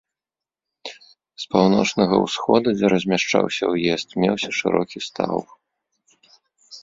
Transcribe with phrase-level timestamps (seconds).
[1.41, 5.37] З паўночнага-ўсходу, дзе размяшчаўся ўезд, меўся шырокі стаў.